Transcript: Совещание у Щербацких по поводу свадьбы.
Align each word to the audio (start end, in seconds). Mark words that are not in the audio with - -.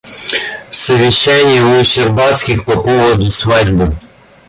Совещание 0.71 1.63
у 1.63 1.83
Щербацких 1.83 2.65
по 2.65 2.81
поводу 2.81 3.29
свадьбы. 3.29 3.95